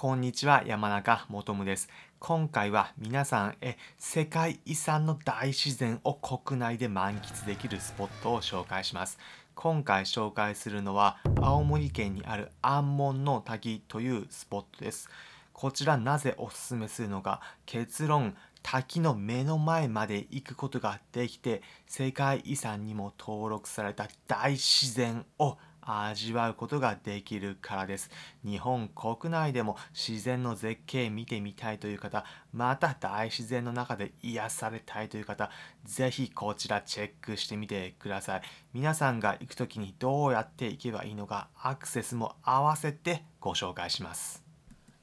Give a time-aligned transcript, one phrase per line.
[0.00, 1.88] こんにちは山中もとです。
[2.20, 9.18] 今回は皆さんへ世界遺産の大自然を国内で満喫できるスポットを紹介します。
[9.56, 15.08] 今回紹介するのは青森県にある安門の滝というスポットです。
[15.52, 25.58] こちらなぜおすすめするのか結論滝の目の前まで行くことができて世界遺産にも登録された大自然を
[25.88, 28.10] 味わうことができるからです。
[28.44, 35.50] 日本国内でも自然の絶景見てみたいという方、また大自然の中で癒されたいという方、
[35.84, 38.42] ぜひこちらチェックしてみてください。
[38.74, 44.42] 皆さんが行く時にどうやって行けばいいのか、アクセスも合わせてご紹介します。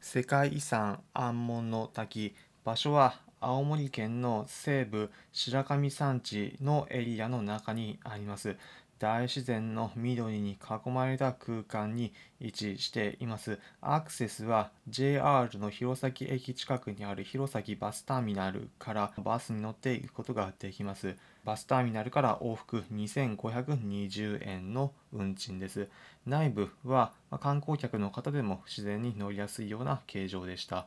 [0.00, 8.56] 世界遺産安門の滝場所は青森県の西部白神山地のエリアの中にあります
[9.02, 13.58] 大自然の緑に囲まれた空間に位置しています。
[13.80, 21.16] アクセスは JR の弘前駅近くにある弘前バスターミナルからバスに乗って行くことができます。
[21.42, 25.88] バスターミナルから往復2520円の運賃です。
[26.24, 30.86] 内部は観光客の方でも自然に乗りやすいような形状でした。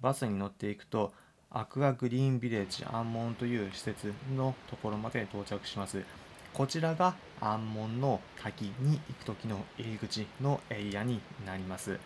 [0.00, 1.12] バスに乗っていくと
[1.50, 6.27] アクアグリーンビレッジアンモンという施設のところまで到着します。
[6.58, 12.00] こちらが安門の滝に行く時の入り口のエリアになります。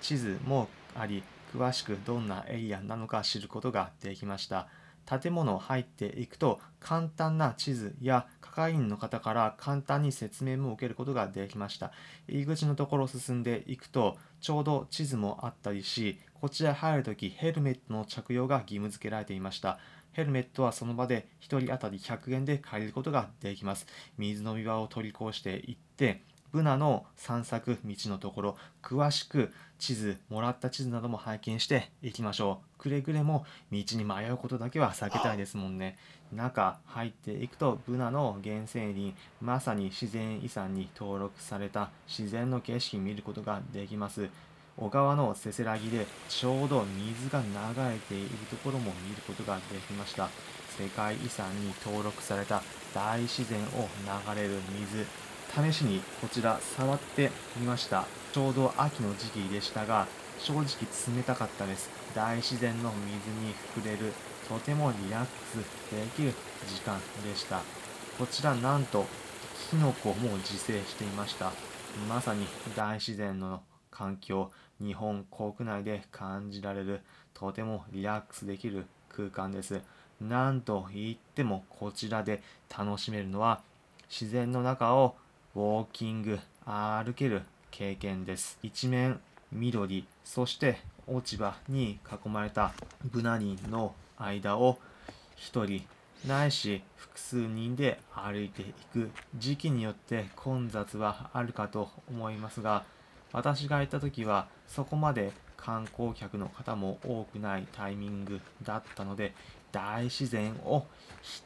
[0.00, 1.22] 地図もあり、
[1.54, 4.68] 詳しくどんなエリアなのか知ることができました。
[5.04, 11.92] 建物入っていくと簡単な地図や係員の方から簡単に説明も受けることができました。
[12.28, 19.78] 入り口のところを進んでいくとちょうど地図もあったりし、こちら入るときヘルメットの着用が義務付けられていました。
[20.18, 23.86] ヘルメットはその場で1人当たり100円で借りることができます。
[24.16, 32.82] 水飲み場を取り越していって、ブナの散策道のところ、詳しく地図、もらった地図なども拝見していきましょう。
[32.82, 35.96] くれぐれも道に迷うことだけは避けたいですもんね。
[36.32, 44.28] 中入っていくと、ブナの原生林、まさに自然遺産に登録された自然の景色見ることができます。
[44.80, 47.46] 小川のせせらぎでちょうど水が流
[47.92, 50.28] れているところも見ることができました。
[50.78, 52.62] 世界遺産に登録された
[52.94, 53.88] 大自然を
[54.34, 55.04] 流れる水。
[55.72, 58.06] 試しにこちら触ってみました。
[58.32, 60.06] ちょうど秋の時期でしたが
[60.38, 60.64] 正直
[61.16, 61.90] 冷たかったです。
[62.14, 64.12] 大自然の水に触れる
[64.48, 66.32] とてもリラックスできる
[66.68, 67.62] 時間でした。
[68.16, 69.06] こちらなんと
[69.70, 71.50] キノコも自生していました。
[72.08, 72.46] まさに
[72.76, 73.60] 大自然の
[73.98, 77.00] 環境日本国内で感じられる
[77.34, 79.80] とてもリラックスできる空間です。
[80.20, 82.40] なんと言ってもこちらで
[82.76, 83.60] 楽しめるのは
[84.08, 85.16] 自然の中を
[85.56, 87.42] ウォーキング、歩ける
[87.72, 88.58] 経験です。
[88.62, 89.18] 一面
[89.50, 92.72] 緑、そして落ち葉に囲まれた
[93.04, 94.78] ブナ林の間を
[95.34, 95.82] 一人
[96.26, 102.84] ないし複数人で歩いていく時期によって混雑はあるかと思いますが
[103.32, 109.34] 私が行った時はそこまで観光客の方も多くないタイミングだったので
[109.72, 110.86] 大自然を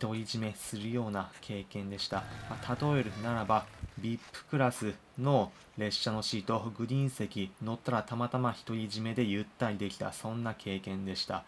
[0.00, 3.66] 独り占めするような経験でした、まあ、例えるならば
[4.00, 11.44] VIP クラスの列車のシートグリーン席乗ったらたまたま独り占めでゆったりできたそんな経験でした。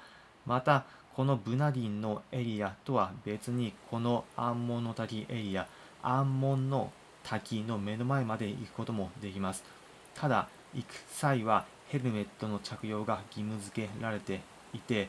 [0.46, 0.84] また
[1.14, 5.68] このブナディンのエリアとは別にこのアンモンの滝エリア
[6.02, 6.90] アンモンの
[7.22, 9.64] 滝の目の前まで行くこともできます。
[10.14, 14.40] ただ行く際はヘルメットの着用が義務付けられて
[14.72, 15.08] いて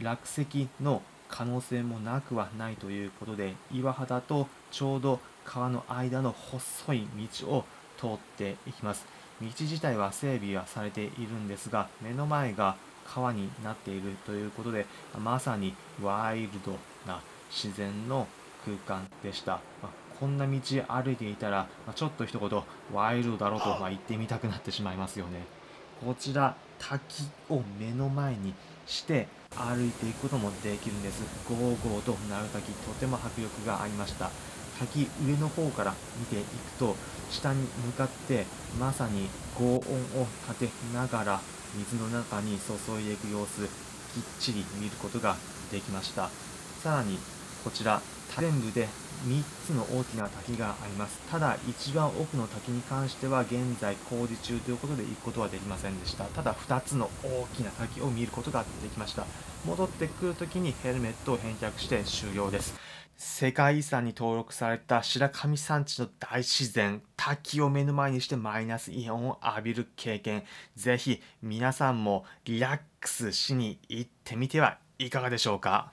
[0.00, 7.06] 落石の可能性もなくはないということで岩肌とちょうど川の間の細い
[7.40, 7.64] 道を
[7.98, 9.06] 通っていきます。
[9.40, 14.84] 道自体は整備はされているんですが目の前が川になっているということで
[15.22, 16.72] まさにワイルド
[17.06, 18.26] な自然の
[18.64, 19.60] 空間でした、
[20.18, 20.58] こんな道
[20.88, 22.62] 歩いていたら、まちょっと一言
[22.92, 25.44] ワイルドだろうと、ま言ってみたくなってしまいますよね。
[26.04, 28.54] こちら滝を目の前に
[28.86, 29.26] して
[29.56, 31.22] 歩いていくこともできるんです。
[31.48, 31.58] ゴー
[31.88, 34.30] ゴーと鳴る滝とても迫力がありました。
[34.78, 36.46] 滝上の方から見ていく
[36.78, 36.94] と
[37.30, 38.46] 下に向かって
[38.78, 39.80] まさに轟音を
[40.48, 41.40] 立てながら
[41.76, 43.68] 水の中に注いでいく様子きっ
[44.38, 45.34] ちり見ることが
[45.72, 46.30] できました。
[46.82, 47.18] さらに
[47.64, 48.00] こちら
[48.36, 48.88] 全部で
[49.26, 51.18] 3つの大きな滝があります。
[51.30, 56.24] ただ一番奥の滝に関しては現在工事中ということで行くことはできませんでした。
[56.24, 59.26] ただ2つの大きな滝を見ることができました。
[59.66, 62.78] 戻ってくるときにヘルメットを返却して終了です。
[63.20, 70.44] 世界遺産に登録された白神山地の大自然、滝を目の前にしてマイナスイオンを浴びる経験、
[70.76, 75.92] ぜひ皆さんもリラックスしに行ってみてはいかがでしょうか？